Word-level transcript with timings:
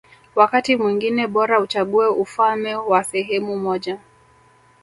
Wakati 0.35 0.75
mwingine 0.75 1.27
bora 1.27 1.59
uchague 1.59 2.07
ufalme 2.07 2.75
wa 2.75 3.03
sehemu 3.03 3.57
moja 3.59 3.99